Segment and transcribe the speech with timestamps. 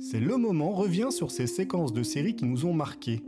[0.00, 3.20] C'est le moment revient sur ces séquences de séries qui nous ont marqués.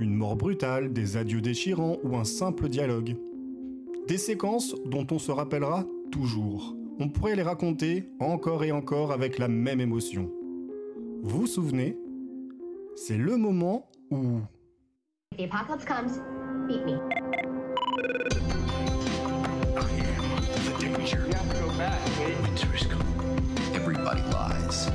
[0.00, 3.16] Une mort brutale, des adieux déchirants ou un simple dialogue.
[4.08, 6.74] Des séquences dont on se rappellera toujours.
[6.98, 10.30] On pourrait les raconter encore et encore avec la même émotion.
[11.22, 11.96] Vous vous souvenez?
[12.96, 14.40] C'est le moment où...
[15.38, 16.98] The apocalypse comes, beat me.
[20.80, 21.26] The danger.
[21.28, 22.42] You have to go back, Wade.
[22.42, 23.06] Winter is coming.
[24.70, 24.88] Ce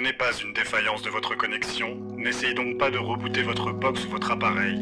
[0.00, 1.96] n'est pas une défaillance de votre connexion.
[2.16, 4.80] N'essayez donc pas de rebooter votre box ou votre appareil.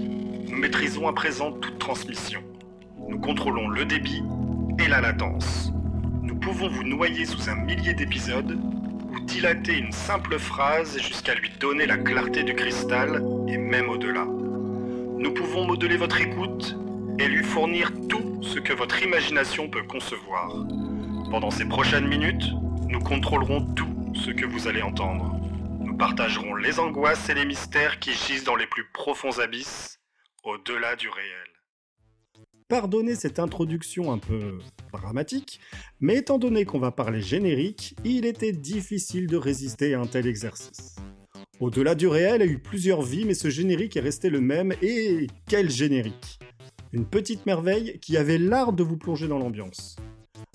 [0.49, 2.43] Nous maîtrisons à présent toute transmission.
[3.07, 4.23] Nous contrôlons le débit
[4.79, 5.73] et la latence.
[6.23, 8.59] Nous pouvons vous noyer sous un millier d'épisodes
[9.29, 14.25] dilater une simple phrase jusqu'à lui donner la clarté du cristal et même au-delà.
[14.25, 16.75] Nous pouvons modeler votre écoute
[17.19, 20.49] et lui fournir tout ce que votre imagination peut concevoir.
[21.31, 22.47] Pendant ces prochaines minutes,
[22.89, 25.39] nous contrôlerons tout ce que vous allez entendre.
[25.81, 30.01] Nous partagerons les angoisses et les mystères qui gisent dans les plus profonds abysses,
[30.43, 31.58] au-delà du réel.
[32.69, 34.59] Pardonnez cette introduction un peu
[34.93, 35.61] dramatique,
[36.01, 40.27] mais étant donné qu'on va parler générique, il était difficile de résister à un tel
[40.27, 40.97] exercice.
[41.61, 45.27] Au-delà du réel a eu plusieurs vies, mais ce générique est resté le même, et
[45.49, 46.39] quel générique
[46.93, 49.97] Une petite merveille qui avait l'art de vous plonger dans l'ambiance.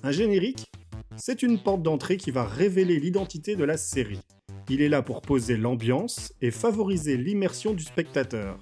[0.04, 0.68] Un générique
[1.16, 4.20] c'est une porte d'entrée qui va révéler l'identité de la série.
[4.70, 8.58] Il est là pour poser l'ambiance et favoriser l'immersion du spectateur.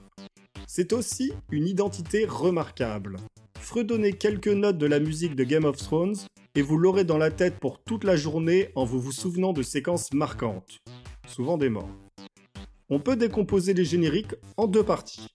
[0.67, 3.17] C'est aussi une identité remarquable.
[3.72, 6.17] Fredonnez quelques notes de la musique de Game of Thrones
[6.55, 9.63] et vous l'aurez dans la tête pour toute la journée en vous vous souvenant de
[9.63, 10.80] séquences marquantes,
[11.25, 11.97] souvent des morts.
[12.89, 15.25] On peut décomposer les génériques en deux parties.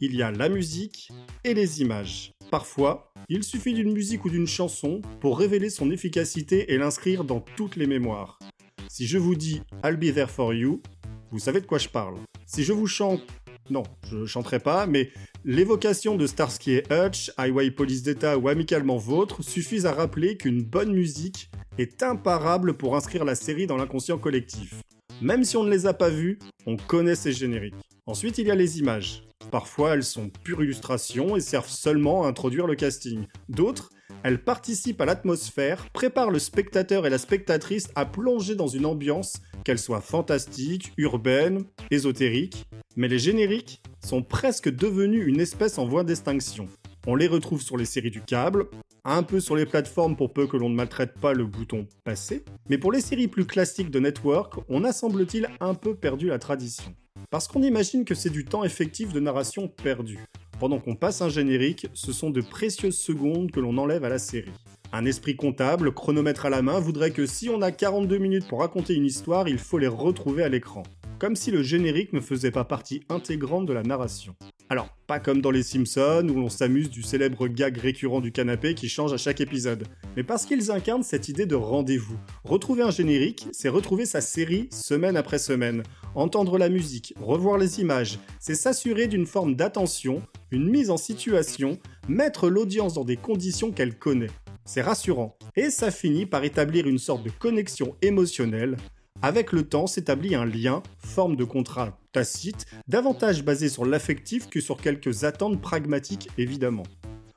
[0.00, 1.12] Il y a la musique
[1.44, 2.32] et les images.
[2.50, 7.44] Parfois, il suffit d'une musique ou d'une chanson pour révéler son efficacité et l'inscrire dans
[7.56, 8.40] toutes les mémoires.
[8.88, 10.82] Si je vous dis I'll be there for you,
[11.30, 12.16] vous savez de quoi je parle.
[12.44, 13.22] Si je vous chante,
[13.70, 15.10] non, je chanterai pas, mais
[15.44, 20.62] l'évocation de Starsky et Hutch, Highway Police d'État ou Amicalement Vôtre suffisent à rappeler qu'une
[20.62, 24.82] bonne musique est imparable pour inscrire la série dans l'inconscient collectif.
[25.22, 27.74] Même si on ne les a pas vus, on connaît ces génériques.
[28.06, 29.24] Ensuite, il y a les images.
[29.50, 33.26] Parfois, elles sont pure illustration et servent seulement à introduire le casting.
[33.48, 33.90] D'autres,
[34.22, 39.34] elles participent à l'atmosphère, préparent le spectateur et la spectatrice à plonger dans une ambiance,
[39.64, 42.64] qu'elle soit fantastique, urbaine, ésotérique.
[42.96, 46.68] Mais les génériques sont presque devenus une espèce en voie d'extinction.
[47.06, 48.66] On les retrouve sur les séries du câble,
[49.04, 52.44] un peu sur les plateformes pour peu que l'on ne maltraite pas le bouton passer,
[52.70, 56.38] mais pour les séries plus classiques de network, on a semble-t-il un peu perdu la
[56.38, 56.94] tradition.
[57.34, 60.20] Parce qu'on imagine que c'est du temps effectif de narration perdu.
[60.60, 64.20] Pendant qu'on passe un générique, ce sont de précieuses secondes que l'on enlève à la
[64.20, 64.52] série.
[64.92, 68.60] Un esprit comptable, chronomètre à la main, voudrait que si on a 42 minutes pour
[68.60, 70.84] raconter une histoire, il faut les retrouver à l'écran.
[71.24, 74.36] Comme si le générique ne faisait pas partie intégrante de la narration.
[74.68, 78.74] Alors, pas comme dans Les Simpsons où l'on s'amuse du célèbre gag récurrent du canapé
[78.74, 79.86] qui change à chaque épisode,
[80.16, 82.18] mais parce qu'ils incarnent cette idée de rendez-vous.
[82.44, 85.82] Retrouver un générique, c'est retrouver sa série semaine après semaine.
[86.14, 90.20] Entendre la musique, revoir les images, c'est s'assurer d'une forme d'attention,
[90.50, 94.30] une mise en situation, mettre l'audience dans des conditions qu'elle connaît.
[94.66, 95.38] C'est rassurant.
[95.56, 98.76] Et ça finit par établir une sorte de connexion émotionnelle
[99.24, 104.60] avec le temps s'établit un lien, forme de contrat tacite, davantage basé sur l'affectif que
[104.60, 106.82] sur quelques attentes pragmatiques évidemment.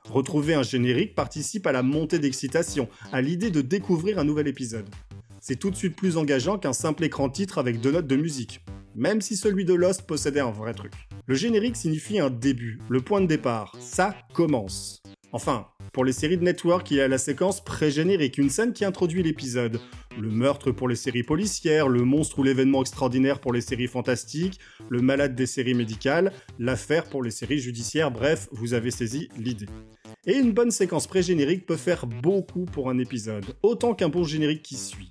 [0.04, 4.88] Retrouver un générique participe à la montée d'excitation, à l'idée de découvrir un nouvel épisode.
[5.40, 8.60] C'est tout de suite plus engageant qu'un simple écran titre avec deux notes de musique,
[8.94, 10.92] même si celui de Lost possédait un vrai truc.
[11.26, 15.02] Le générique signifie un début, le point de départ, ça commence.
[15.32, 18.84] Enfin, pour les séries de network, il y a la séquence pré-générique, une scène qui
[18.84, 19.80] introduit l'épisode.
[20.16, 24.60] Le meurtre pour les séries policières, le monstre ou l'événement extraordinaire pour les séries fantastiques,
[24.90, 29.66] le malade des séries médicales, l'affaire pour les séries judiciaires, bref, vous avez saisi l'idée.
[30.24, 34.62] Et une bonne séquence pré-générique peut faire beaucoup pour un épisode, autant qu'un bon générique
[34.62, 35.08] qui suit.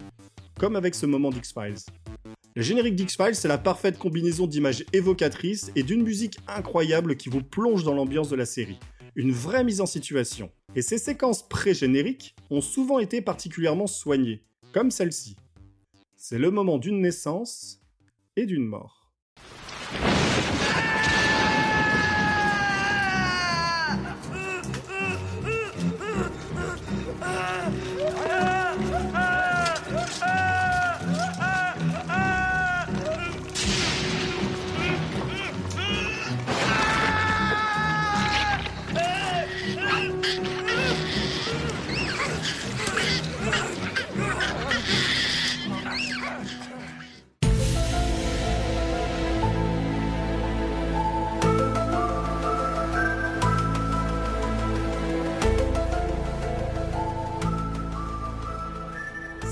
[0.58, 1.84] Comme avec ce moment d'X-Files.
[2.56, 7.44] Le générique d'X-Files, c'est la parfaite combinaison d'images évocatrices et d'une musique incroyable qui vous
[7.44, 8.80] plonge dans l'ambiance de la série.
[9.18, 10.50] Une vraie mise en situation.
[10.76, 14.44] Et ces séquences pré-génériques ont souvent été particulièrement soignées,
[14.74, 15.36] comme celle-ci.
[16.16, 17.82] C'est le moment d'une naissance
[18.36, 18.97] et d'une mort.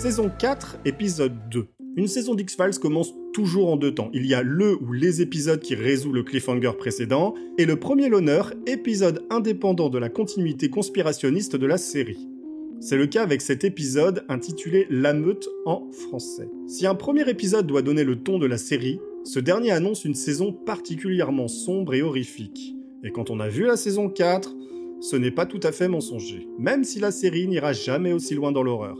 [0.06, 1.66] Saison 4, épisode 2.
[1.96, 4.12] Une saison d'X-Files commence toujours en deux temps.
[4.14, 8.08] Il y a le ou les épisodes qui résout le cliffhanger précédent, et le premier
[8.08, 12.30] l'honneur, épisode indépendant de la continuité conspirationniste de la série.
[12.80, 16.52] C'est le cas avec cet épisode intitulé La meute en français.
[16.68, 20.14] Si un premier épisode doit donner le ton de la série, ce dernier annonce une
[20.14, 22.76] saison particulièrement sombre et horrifique.
[23.04, 24.56] Et quand on a vu la saison 4,
[25.02, 28.52] ce n'est pas tout à fait mensonger, même si la série n'ira jamais aussi loin
[28.52, 29.00] dans l'horreur.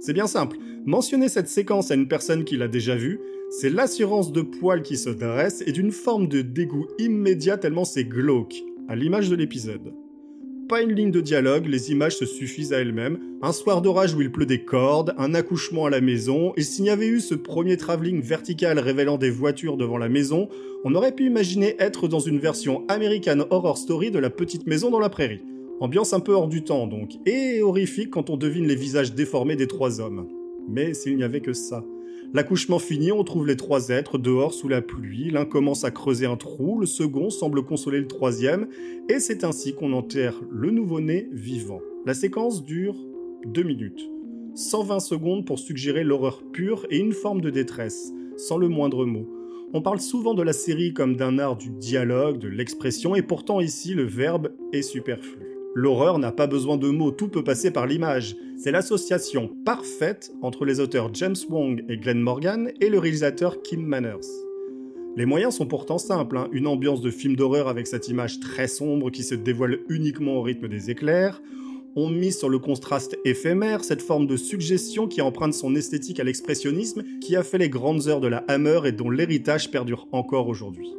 [0.00, 0.56] C'est bien simple,
[0.86, 4.96] mentionner cette séquence à une personne qui l'a déjà vue, c'est l'assurance de poils qui
[4.96, 8.54] se dresse et d'une forme de dégoût immédiat tellement c'est glauque,
[8.88, 9.92] à l'image de l'épisode.
[10.68, 13.18] Pas une ligne de dialogue, les images se suffisent à elles-mêmes.
[13.40, 16.84] Un soir d'orage où il pleut des cordes, un accouchement à la maison, et s'il
[16.84, 20.50] n'y avait eu ce premier travelling vertical révélant des voitures devant la maison,
[20.84, 24.90] on aurait pu imaginer être dans une version American Horror Story de la petite maison
[24.90, 25.40] dans la prairie.
[25.80, 29.54] Ambiance un peu hors du temps donc, et horrifique quand on devine les visages déformés
[29.54, 30.26] des trois hommes.
[30.68, 31.84] Mais s'il n'y avait que ça.
[32.34, 36.26] L'accouchement fini, on trouve les trois êtres dehors sous la pluie, l'un commence à creuser
[36.26, 38.66] un trou, le second semble consoler le troisième,
[39.08, 41.80] et c'est ainsi qu'on enterre le nouveau-né vivant.
[42.04, 42.96] La séquence dure
[43.46, 44.10] deux minutes.
[44.56, 49.28] 120 secondes pour suggérer l'horreur pure et une forme de détresse, sans le moindre mot.
[49.72, 53.60] On parle souvent de la série comme d'un art du dialogue, de l'expression, et pourtant
[53.60, 55.57] ici le verbe est superflu.
[55.80, 58.34] L'horreur n'a pas besoin de mots, tout peut passer par l'image.
[58.56, 63.86] C'est l'association parfaite entre les auteurs James Wong et Glenn Morgan et le réalisateur Kim
[63.86, 64.26] Manners.
[65.14, 66.48] Les moyens sont pourtant simples, hein.
[66.50, 70.42] une ambiance de film d'horreur avec cette image très sombre qui se dévoile uniquement au
[70.42, 71.40] rythme des éclairs.
[71.94, 76.24] On mise sur le contraste éphémère, cette forme de suggestion qui emprunte son esthétique à
[76.24, 80.48] l'expressionnisme qui a fait les grandes heures de la Hammer et dont l'héritage perdure encore
[80.48, 80.92] aujourd'hui.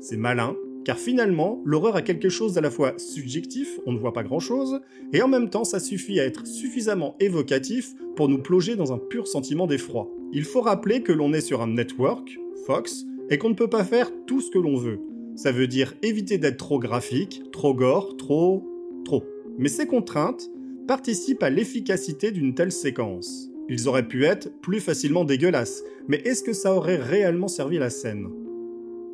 [0.00, 0.54] C'est malin,
[0.84, 4.80] car finalement, l'horreur a quelque chose d'à la fois subjectif, on ne voit pas grand-chose,
[5.12, 8.98] et en même temps ça suffit à être suffisamment évocatif pour nous plonger dans un
[8.98, 10.10] pur sentiment d'effroi.
[10.32, 13.84] Il faut rappeler que l'on est sur un network, Fox, et qu'on ne peut pas
[13.84, 15.00] faire tout ce que l'on veut.
[15.36, 18.66] Ça veut dire éviter d'être trop graphique, trop gore, trop...
[19.04, 19.24] trop.
[19.58, 20.50] Mais ces contraintes
[20.86, 23.50] participent à l'efficacité d'une telle séquence.
[23.68, 27.90] Ils auraient pu être plus facilement dégueulasses, mais est-ce que ça aurait réellement servi la
[27.90, 28.28] scène?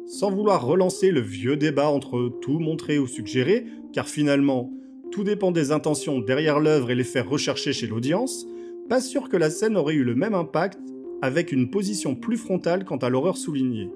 [0.07, 4.73] Sans vouloir relancer le vieux débat entre tout montrer ou suggérer, car finalement,
[5.11, 8.47] tout dépend des intentions derrière l'œuvre et les faire rechercher chez l'audience,
[8.89, 10.79] pas sûr que la scène aurait eu le même impact
[11.23, 13.91] avec une position plus frontale quant à l'horreur soulignée.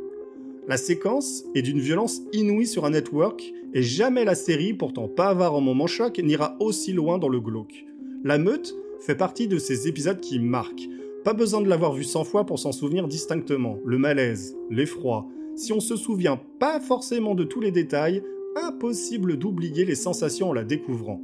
[0.66, 5.28] La séquence est d'une violence inouïe sur un network, et jamais la série, pourtant pas
[5.28, 7.84] avare en moment choc, n'ira aussi loin dans le glauque.
[8.24, 10.88] La meute fait partie de ces épisodes qui marquent.
[11.24, 13.78] Pas besoin de l'avoir vu 100 fois pour s'en souvenir distinctement.
[13.84, 15.26] Le malaise, l'effroi,
[15.58, 18.22] si on se souvient pas forcément de tous les détails,
[18.56, 21.20] impossible d'oublier les sensations en la découvrant.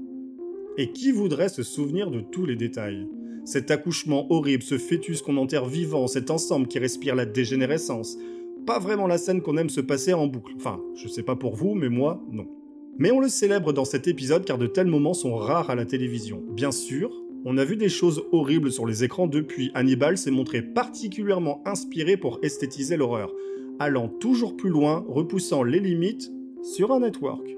[0.77, 3.07] Et qui voudrait se souvenir de tous les détails?
[3.45, 8.17] Cet accouchement horrible, ce fœtus qu'on enterre vivant, cet ensemble qui respire la dégénérescence.
[8.67, 10.55] Pas vraiment la scène qu'on aime se passer en boucle.
[10.57, 12.47] Enfin, je sais pas pour vous, mais moi, non.
[12.99, 15.85] Mais on le célèbre dans cet épisode car de tels moments sont rares à la
[15.85, 16.43] télévision.
[16.51, 17.13] Bien sûr,
[17.45, 19.71] on a vu des choses horribles sur les écrans depuis.
[19.75, 23.33] Hannibal s'est montré particulièrement inspiré pour esthétiser l'horreur
[23.79, 27.57] allant toujours plus loin, repoussant les limites sur un network.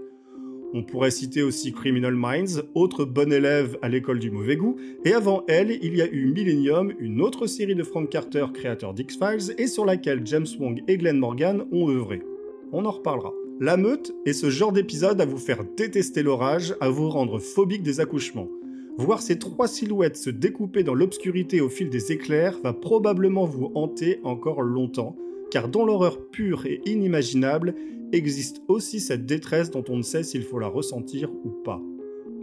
[0.75, 5.14] On pourrait citer aussi Criminal Minds, autre bon élève à l'école du mauvais goût, et
[5.14, 9.54] avant elle, il y a eu Millennium, une autre série de Frank Carter, créateur d'X-Files,
[9.58, 12.20] et sur laquelle James Wong et Glenn Morgan ont œuvré.
[12.73, 13.32] On en reparlera.
[13.61, 17.82] La meute est ce genre d'épisode à vous faire détester l'orage, à vous rendre phobique
[17.82, 18.50] des accouchements.
[18.99, 23.70] Voir ces trois silhouettes se découper dans l'obscurité au fil des éclairs va probablement vous
[23.75, 25.16] hanter encore longtemps,
[25.50, 27.75] car dans l'horreur pure et inimaginable
[28.12, 31.81] existe aussi cette détresse dont on ne sait s'il faut la ressentir ou pas.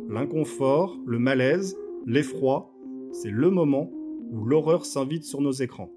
[0.10, 2.72] L'inconfort, le malaise, l'effroi,
[3.12, 3.90] c'est le moment
[4.32, 5.92] où l'horreur s'invite sur nos écrans.